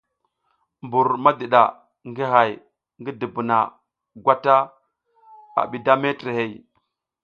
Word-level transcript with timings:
Mbur 0.85 1.07
madiɗa 1.23 1.61
ngi 2.09 2.23
hay 2.33 2.51
ngi 2.99 3.11
dubuna 3.19 3.57
gwata 4.23 4.55
a 5.59 5.61
bi 5.69 5.77
da 5.85 5.93
metrey, 6.01 6.51